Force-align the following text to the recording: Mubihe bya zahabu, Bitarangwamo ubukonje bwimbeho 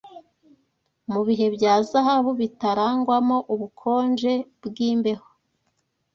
Mubihe 1.11 1.47
bya 1.55 1.73
zahabu, 1.89 2.31
Bitarangwamo 2.39 3.37
ubukonje 3.53 4.33
bwimbeho 4.65 5.27